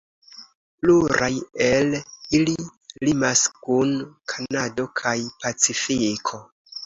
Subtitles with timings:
[0.83, 1.33] Pluraj
[1.65, 1.91] el
[2.37, 2.55] ili
[3.09, 3.93] limas kun
[4.33, 6.41] Kanado kaj Pacifiko.